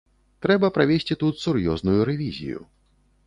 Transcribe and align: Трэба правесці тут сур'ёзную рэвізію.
Трэба 0.45 0.69
правесці 0.77 1.17
тут 1.25 1.43
сур'ёзную 1.43 1.99
рэвізію. 2.11 2.59